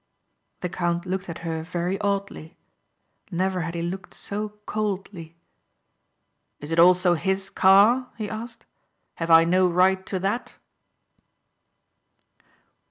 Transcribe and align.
The 0.61 0.69
count 0.69 1.05
looked 1.05 1.29
at 1.29 1.45
her 1.45 1.61
very 1.61 1.99
oddly. 2.01 2.57
Never 3.29 3.61
had 3.61 3.75
he 3.75 3.83
looked 3.83 4.15
so 4.15 4.49
coldly. 4.65 5.37
"Is 6.59 6.71
it 6.71 6.79
also 6.79 7.13
his 7.13 7.51
car?" 7.51 8.09
he 8.17 8.27
asked. 8.27 8.65
"Have 9.17 9.29
I 9.29 9.43
no 9.43 9.67
right 9.67 10.03
to 10.07 10.17
that?" 10.17 10.57